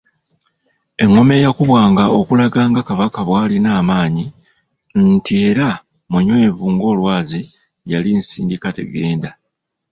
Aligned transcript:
Engoma 1.03 1.31
eyakubwanga 1.39 2.03
okulaga 2.19 2.61
nga 2.69 2.81
Kabaka 2.89 3.19
bw’alina 3.27 3.69
amaanyi 3.81 4.25
nti 5.13 5.33
era 5.49 5.67
munywevu 6.11 6.65
ng’olwazi 6.73 7.41
yali 7.91 8.09
Nsindikatagenda.] 8.19 9.29